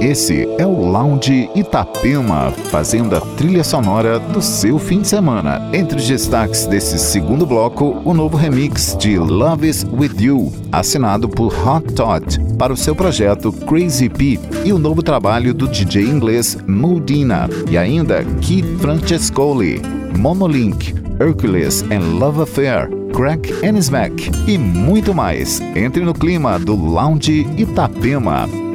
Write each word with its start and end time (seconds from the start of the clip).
Esse 0.00 0.48
é 0.58 0.64
o 0.64 0.88
Lounge 0.88 1.50
Itapema, 1.56 2.52
fazendo 2.70 3.16
a 3.16 3.20
trilha 3.20 3.64
sonora 3.64 4.20
do 4.20 4.40
seu 4.40 4.78
fim 4.78 5.00
de 5.00 5.08
semana. 5.08 5.68
Entre 5.72 5.98
os 5.98 6.06
destaques 6.06 6.66
desse 6.66 7.00
segundo 7.00 7.44
bloco, 7.44 8.00
o 8.04 8.14
novo 8.14 8.36
remix 8.36 8.96
de 8.96 9.18
Love 9.18 9.68
Is 9.68 9.84
With 9.84 10.20
You, 10.20 10.52
assinado 10.70 11.28
por 11.28 11.52
Hot 11.66 11.92
Todd, 11.94 12.38
para 12.56 12.72
o 12.72 12.76
seu 12.76 12.94
projeto 12.94 13.50
Crazy 13.50 14.08
P, 14.08 14.38
e 14.64 14.72
o 14.72 14.78
novo 14.78 15.02
trabalho 15.02 15.52
do 15.52 15.66
DJ 15.66 16.04
inglês 16.04 16.56
Moodina, 16.64 17.50
e 17.68 17.76
ainda 17.76 18.24
Keith 18.40 18.78
Francescoli, 18.78 19.82
Monolink, 20.16 20.94
Hercules 21.18 21.82
and 21.90 22.18
Love 22.18 22.42
Affair, 22.42 22.88
Crack 23.12 23.52
and 23.66 23.76
Smack 23.78 24.30
e 24.46 24.56
muito 24.56 25.12
mais. 25.12 25.60
Entre 25.74 26.04
no 26.04 26.14
clima 26.14 26.56
do 26.56 26.76
Lounge 26.76 27.48
Itapema. 27.56 28.67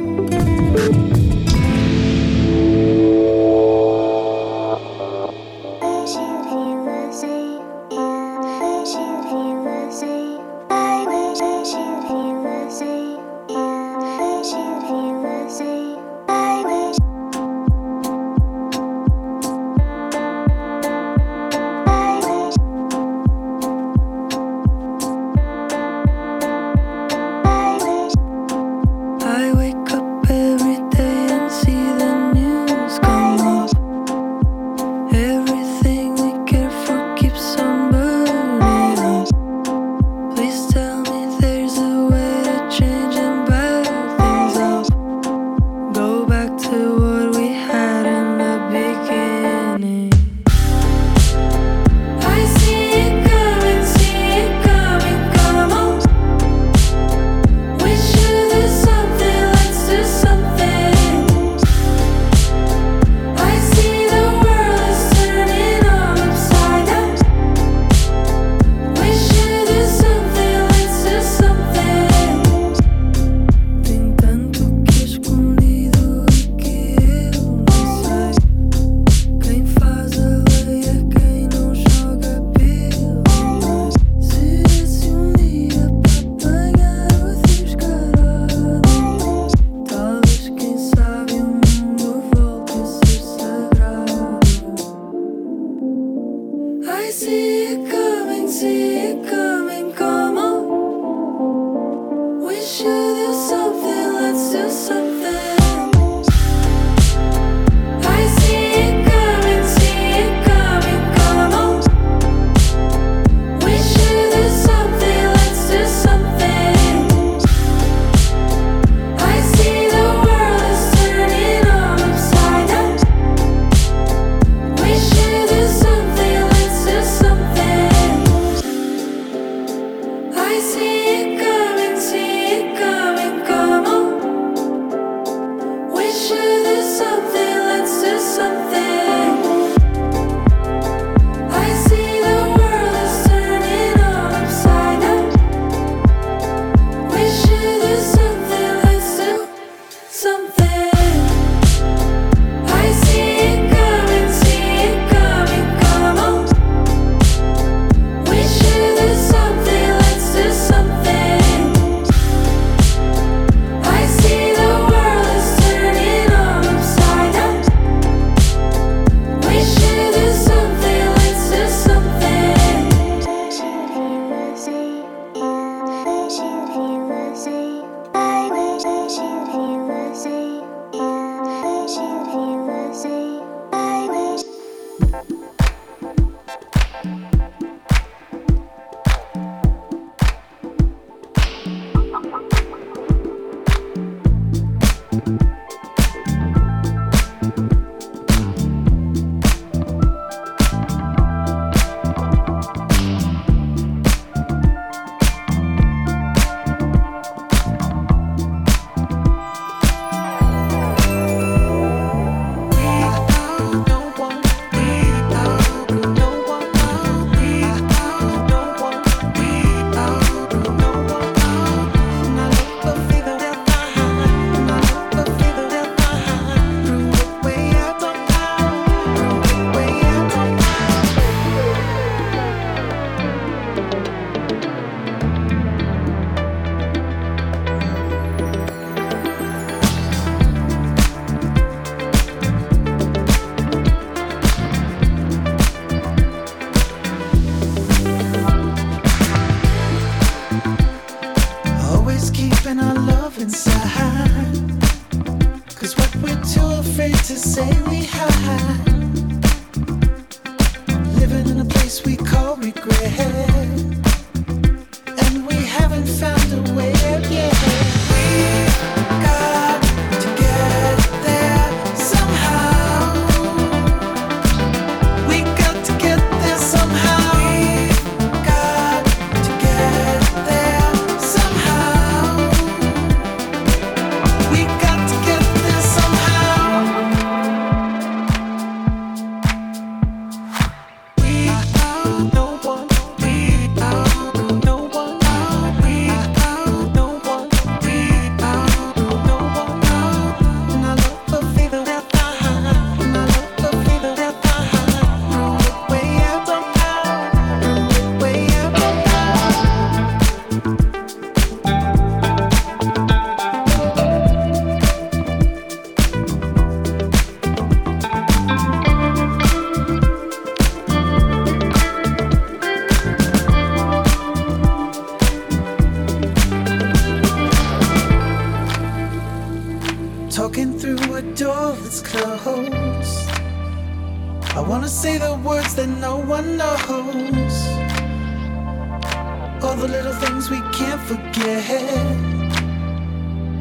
All 339.62 339.74
the 339.76 339.88
little 339.88 340.12
things 340.12 340.50
we 340.50 340.60
can't 340.72 341.00
forget. 341.00 341.70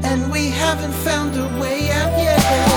And 0.04 0.32
we 0.32 0.50
haven't 0.50 0.92
found 0.92 1.36
a 1.38 1.48
way 1.62 1.90
out 1.92 2.18
yet. 2.18 2.73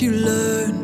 You 0.00 0.10
learn 0.10 0.74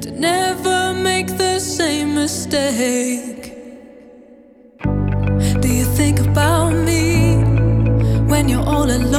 to 0.00 0.10
never 0.12 0.94
make 0.94 1.26
the 1.36 1.58
same 1.58 2.14
mistake. 2.14 3.52
Do 5.60 5.68
you 5.68 5.84
think 5.84 6.20
about 6.20 6.72
me 6.72 7.36
when 8.28 8.48
you're 8.48 8.64
all 8.64 8.90
alone? 8.90 9.17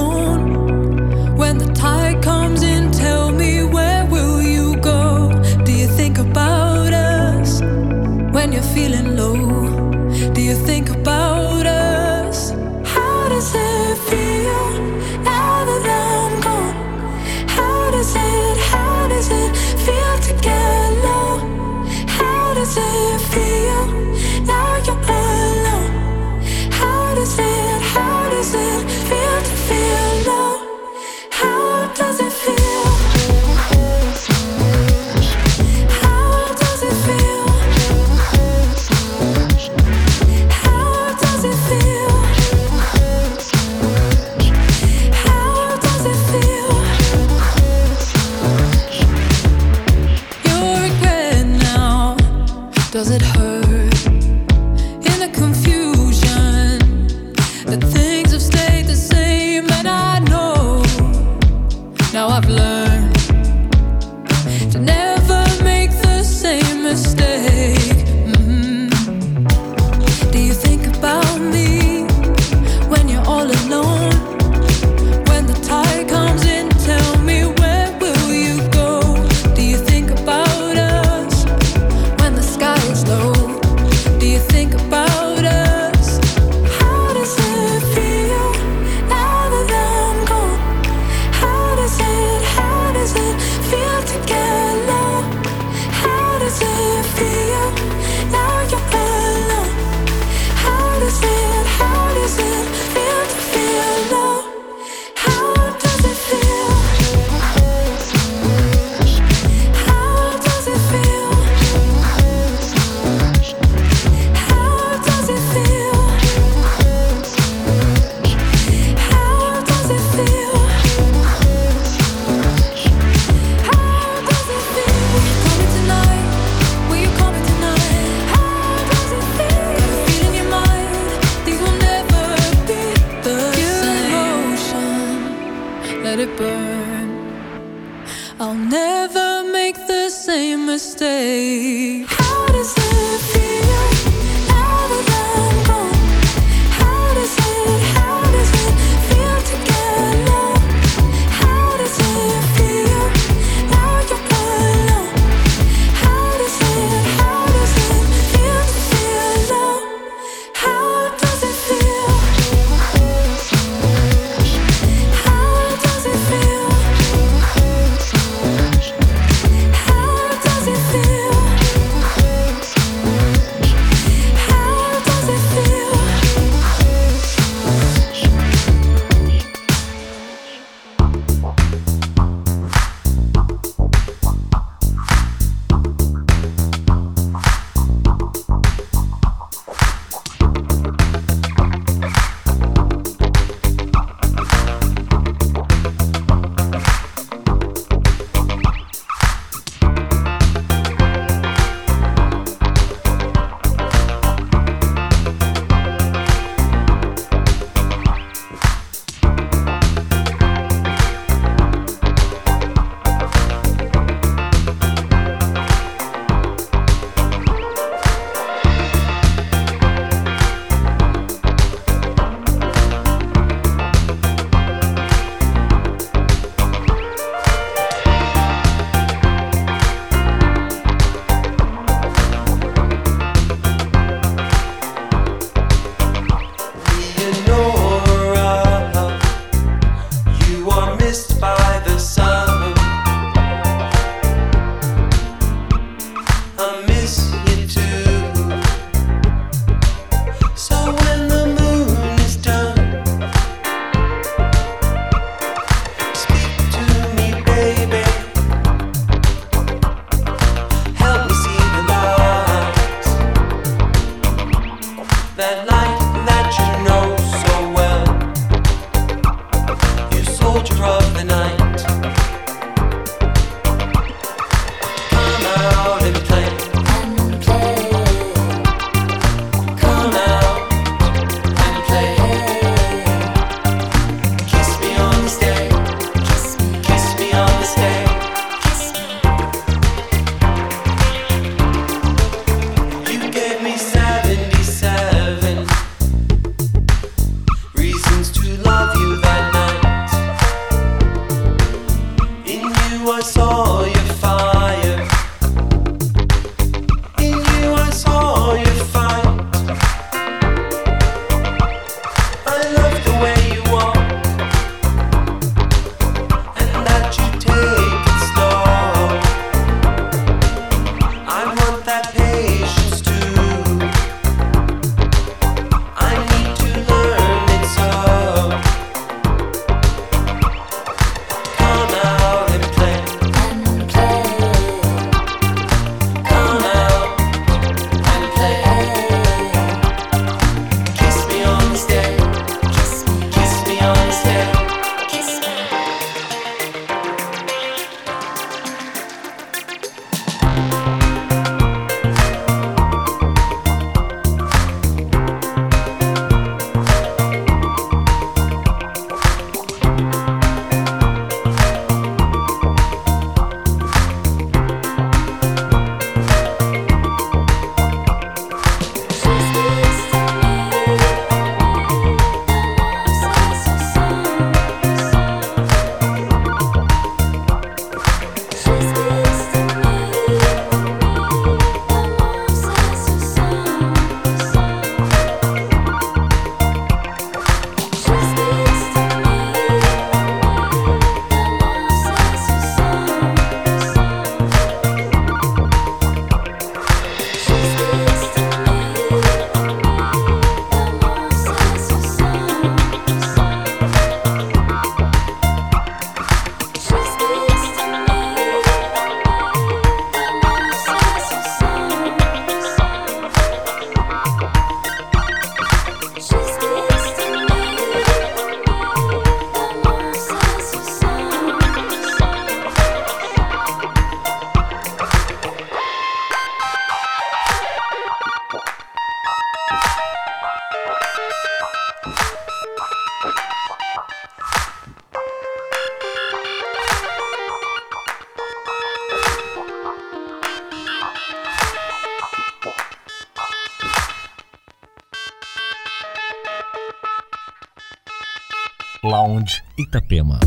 Itapema. 449.90 450.40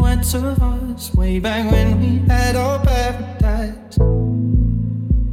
Went 0.00 0.24
to 0.30 0.38
us 0.38 1.14
way 1.14 1.38
back 1.38 1.70
when 1.70 2.00
we 2.00 2.18
had 2.28 2.56
our 2.56 2.78
paradise. 2.84 3.98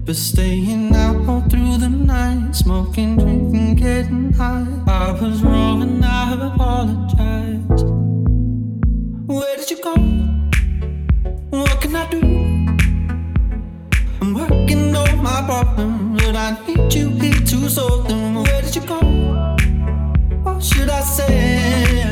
But 0.06 0.16
staying 0.16 0.94
out 0.96 1.28
all 1.28 1.42
through 1.42 1.78
the 1.78 1.90
night, 1.90 2.54
smoking, 2.56 3.18
drinking, 3.18 3.76
getting 3.76 4.34
high. 4.34 4.68
I 4.88 5.12
was 5.12 5.42
wrong 5.44 5.82
and 5.82 6.04
I 6.04 6.34
apologized. 6.34 7.86
Where 9.28 9.56
did 9.58 9.72
you 9.72 9.82
go? 9.82 9.96
What 11.52 11.82
can 11.82 11.96
I 11.96 12.10
do? 12.10 12.22
I'm 14.22 14.34
working 14.34 14.96
on 14.96 15.24
my 15.24 15.42
problem, 15.46 16.18
but 16.18 16.36
I 16.36 16.58
need 16.68 16.94
you 16.94 17.10
here 17.10 17.34
to 17.34 17.70
solve 17.70 18.08
them. 18.08 18.36
Where 18.44 18.62
did 18.62 18.76
you 18.76 18.82
go? 18.82 19.00
What 20.44 20.64
should 20.64 20.90
I 20.90 21.02
say? 21.02 22.04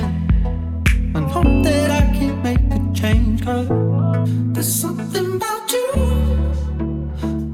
I 1.16 1.20
hope 1.30 1.63
that 1.63 1.92
I 1.92 2.03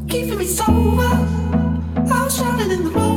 Keeping 0.08 0.38
me 0.38 0.46
sober, 0.46 1.02
I 1.96 2.24
was 2.24 2.38
drowning 2.38 2.70
in 2.70 2.84
the 2.84 2.92
water. 2.94 3.09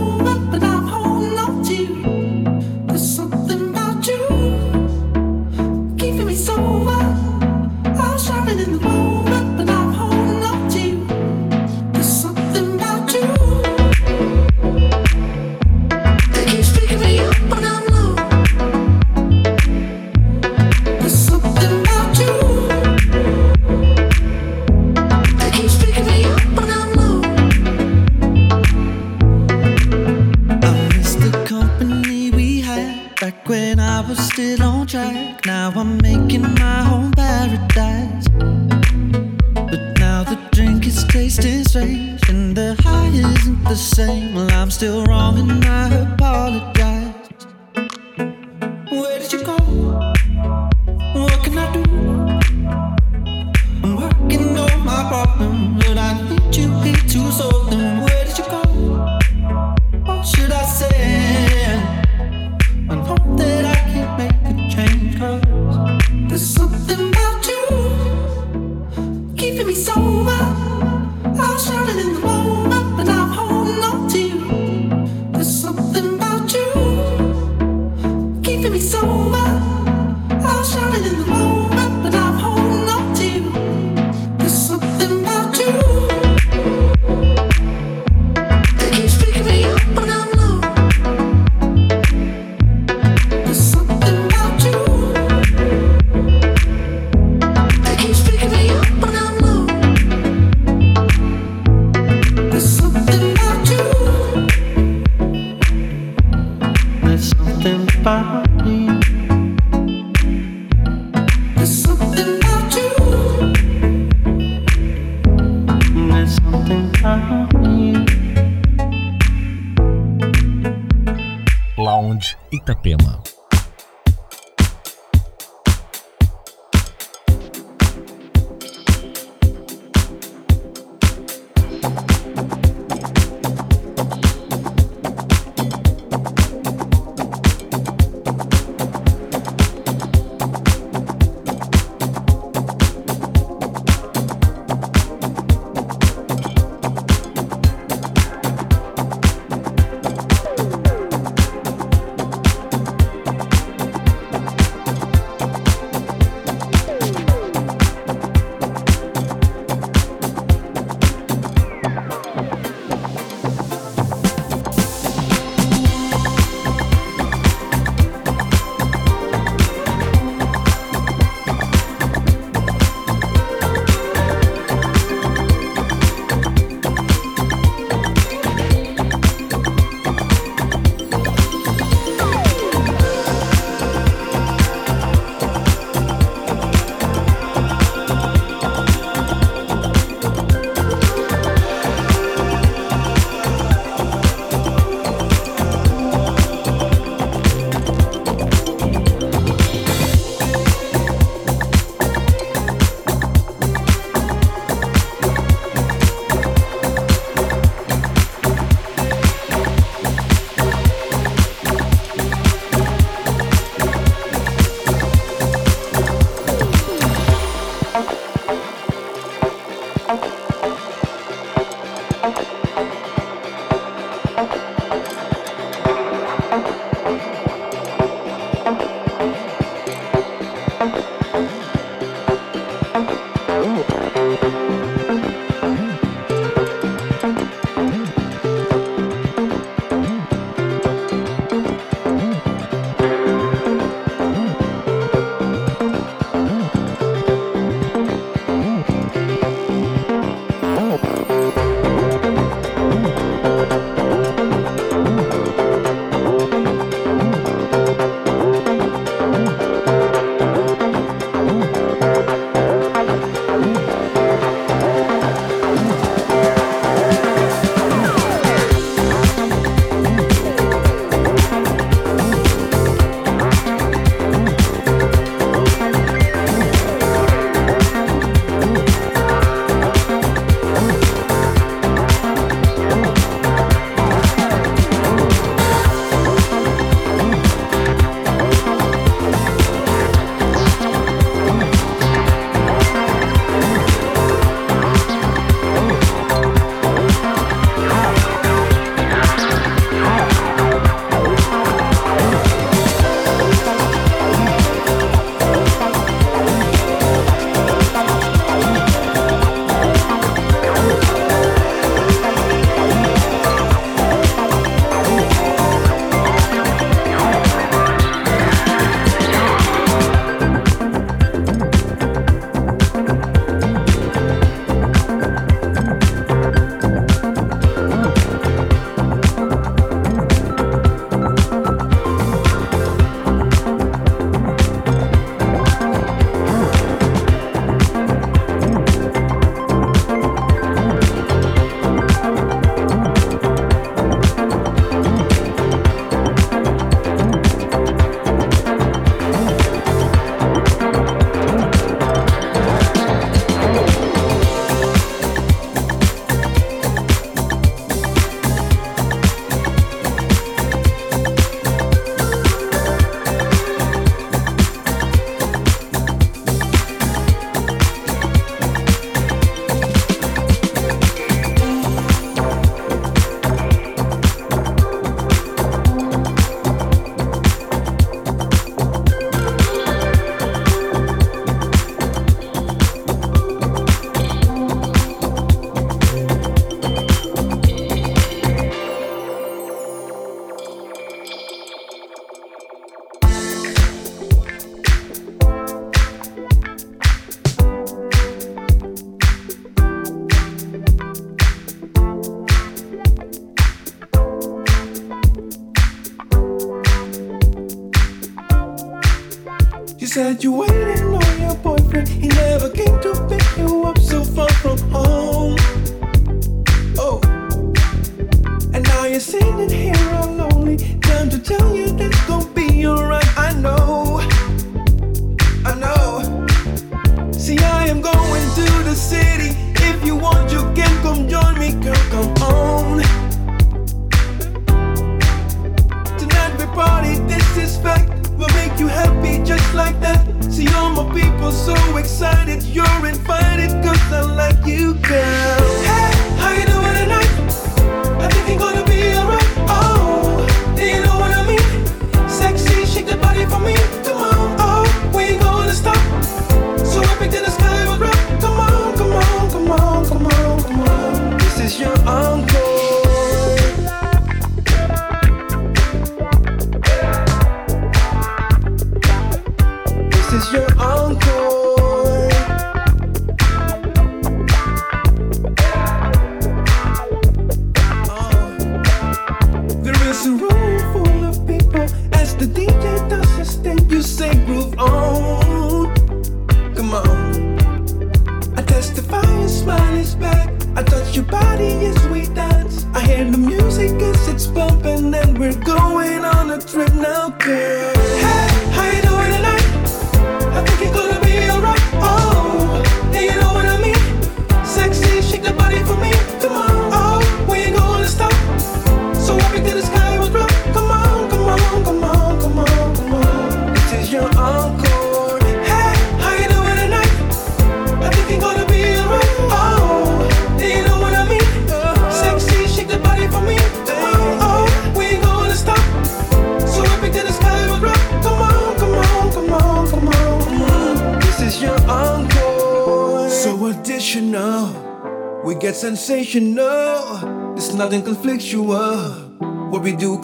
I'm 79.30 80.64
shining 80.64 81.04
in 81.04 81.18
the 81.18 81.26
moon. 81.26 81.71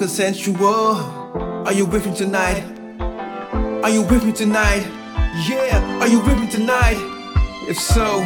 sensual. 0.09 0.97
Are 1.66 1.73
you 1.73 1.85
with 1.87 2.07
me 2.07 2.14
tonight? 2.14 2.64
Are 3.83 3.90
you 3.90 4.03
with 4.03 4.25
me 4.25 4.33
tonight? 4.33 4.87
Yeah, 5.49 6.01
are 6.01 6.09
you 6.09 6.21
with 6.21 6.38
me 6.40 6.49
tonight? 6.49 6.97
If 7.68 7.79
so, 7.79 8.18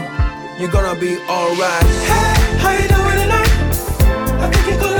you're 0.58 0.70
gonna 0.70 0.98
be 0.98 1.18
alright. 1.28 1.84
Hey, 2.06 2.58
how 2.58 2.72
you 2.72 2.88
doing 2.88 3.18
tonight? 3.18 3.50
I 4.40 4.50
think 4.50 4.66
you're 4.68 4.91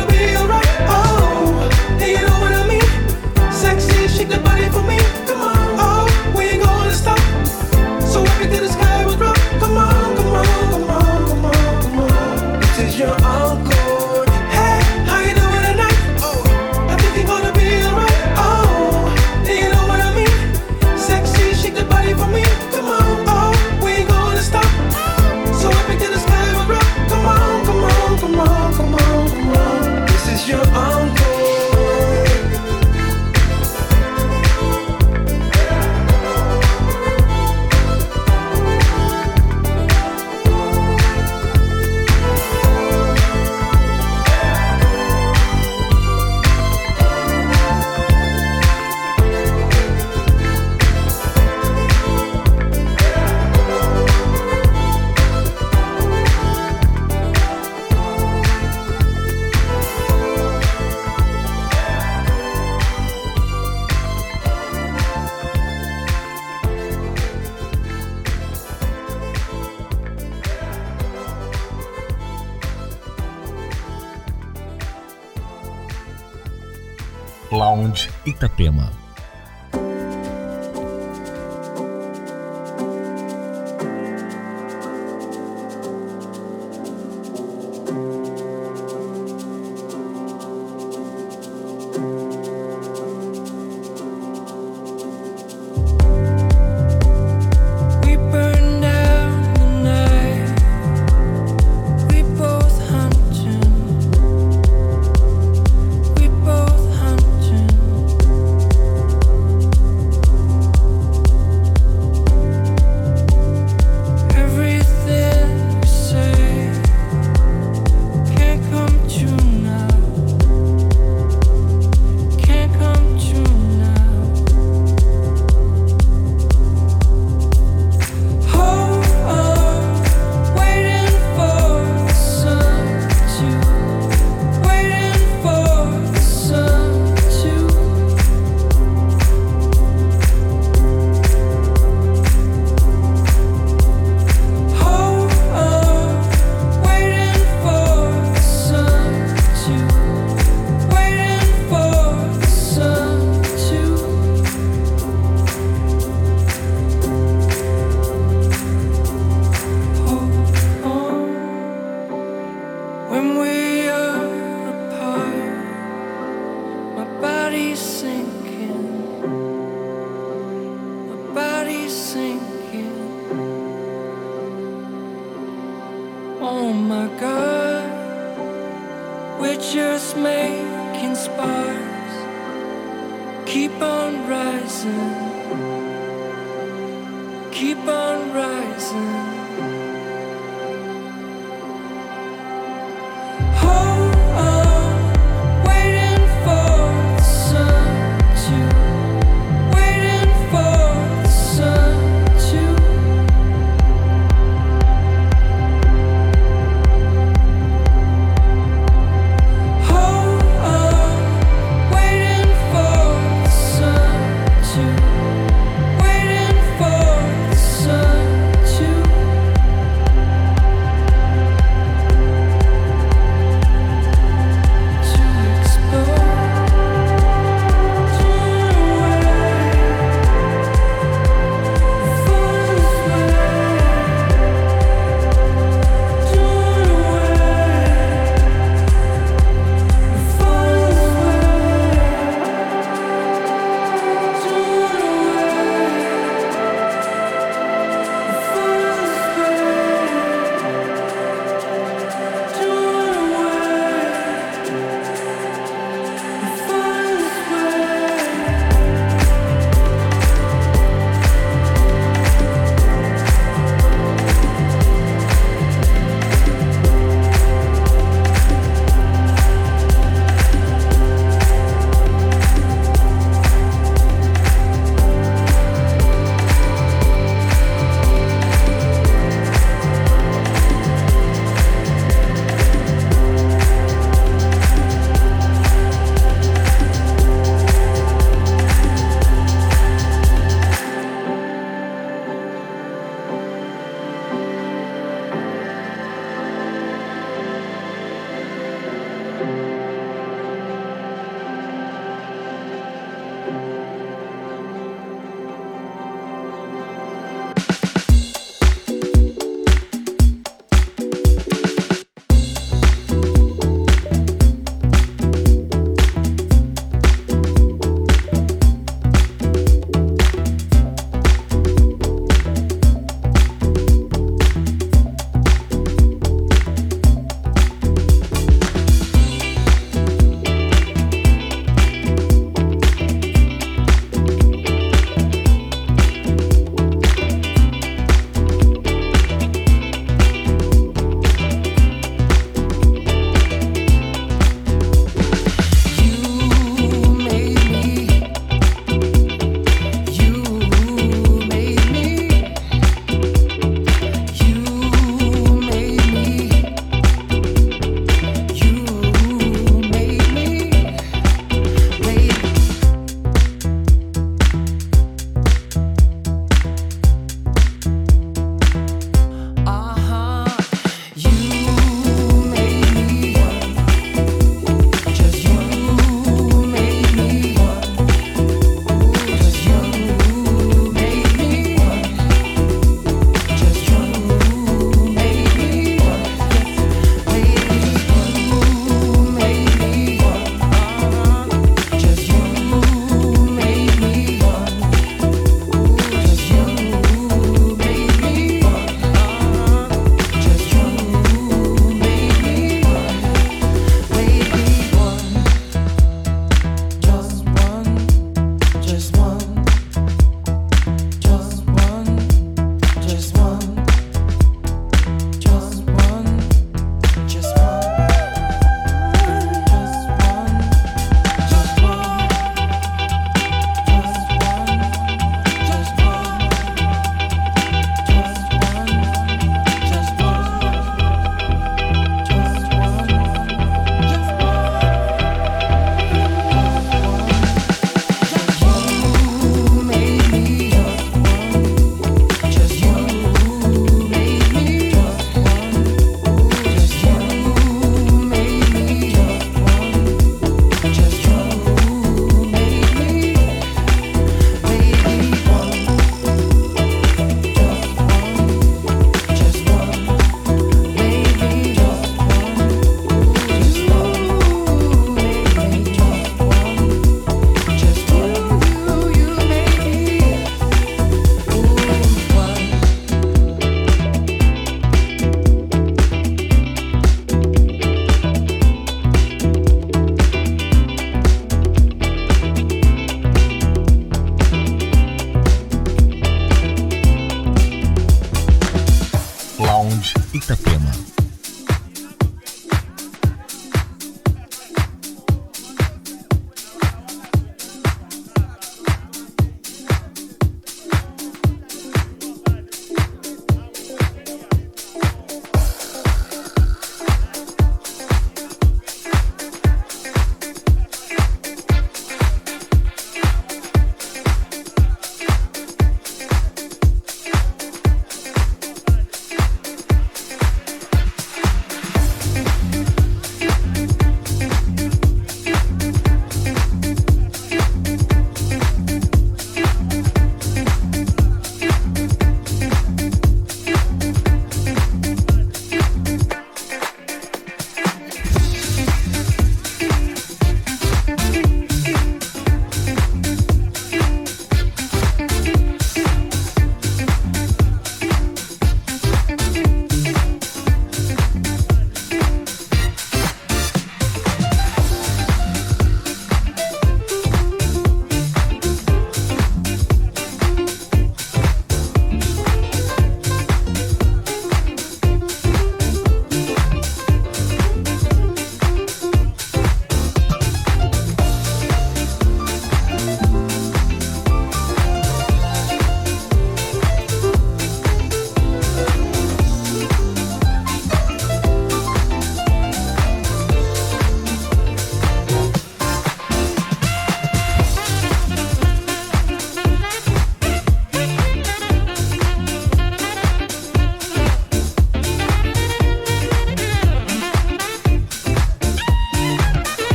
Itapema. 78.42 79.01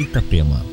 Itapema. 0.00 0.69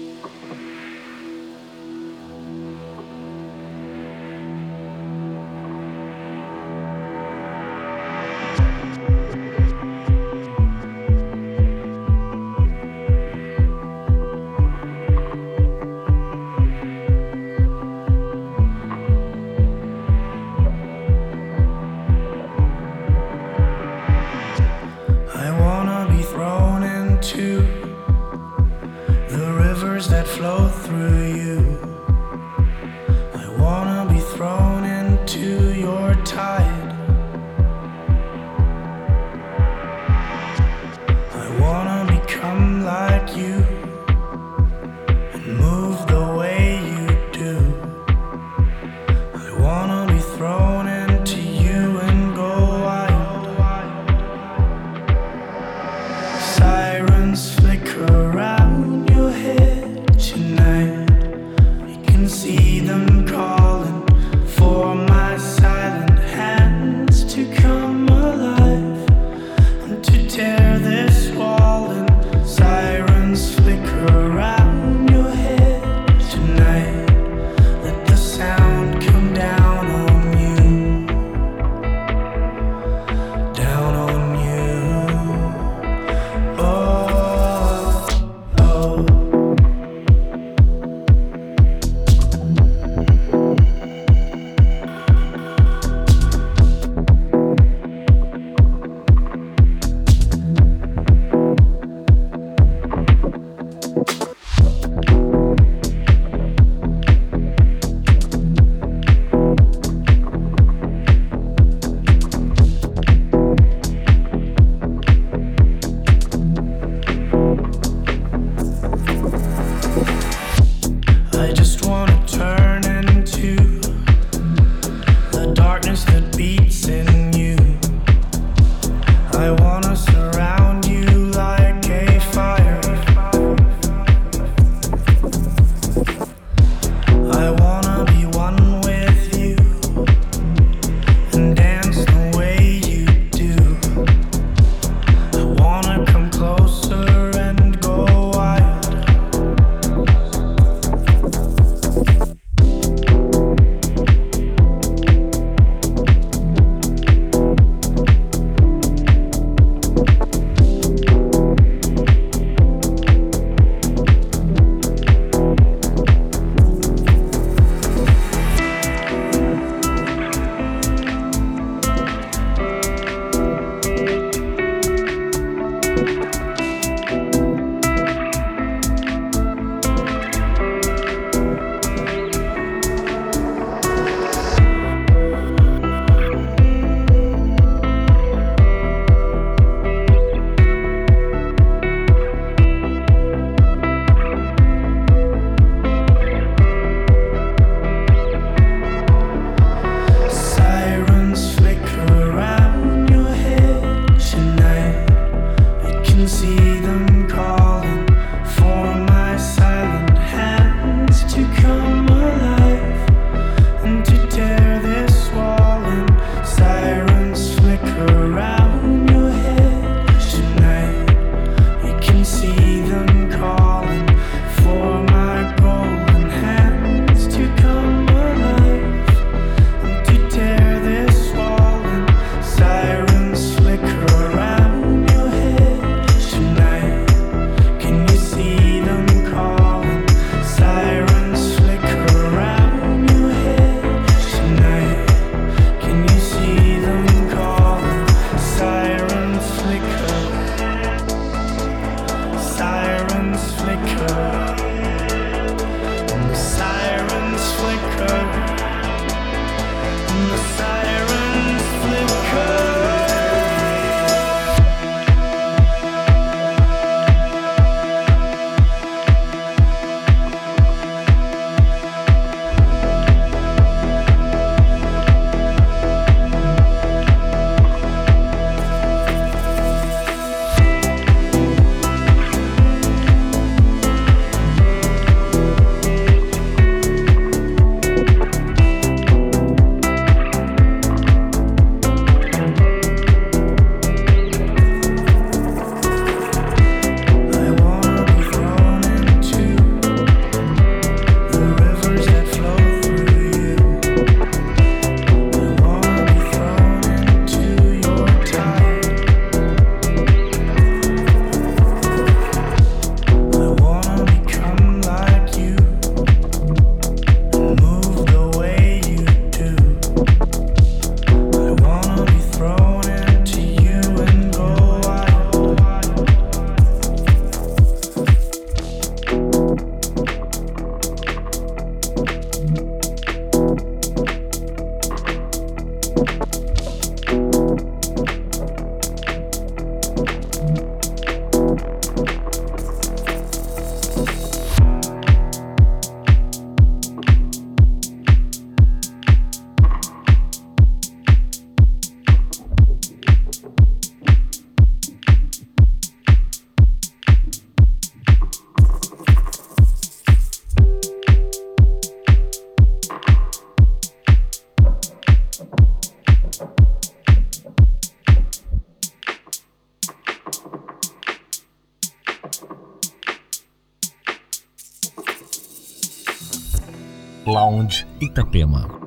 Lounge 377.27 377.85
Itapema. 377.99 378.86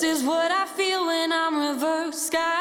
This 0.00 0.20
is 0.20 0.26
what 0.26 0.50
I 0.50 0.64
feel 0.64 1.04
when 1.08 1.30
I'm 1.30 1.74
reverse 1.74 2.22
sky. 2.22 2.59